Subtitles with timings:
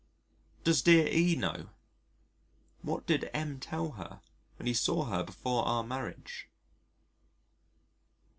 [0.63, 1.69] Does dear E know?
[2.81, 4.21] What did M tell her
[4.57, 6.49] when he saw her before our marriage?